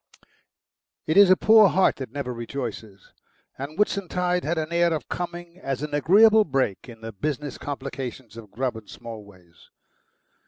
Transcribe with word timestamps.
2 1.05 1.11
It 1.11 1.17
is 1.17 1.29
a 1.29 1.37
poor 1.37 1.67
heart 1.69 1.97
that 1.97 2.09
never 2.09 2.33
rejoices, 2.33 3.13
and 3.59 3.77
Whitsuntide 3.77 4.43
had 4.43 4.57
an 4.57 4.73
air 4.73 4.91
of 4.91 5.07
coming 5.09 5.59
as 5.59 5.83
an 5.83 5.93
agreeable 5.93 6.43
break 6.43 6.89
in 6.89 7.01
the 7.01 7.11
business 7.11 7.59
complications 7.59 8.35
of 8.35 8.49
Grubb 8.49 8.89
& 8.89 8.89
Smallways. 8.89 9.69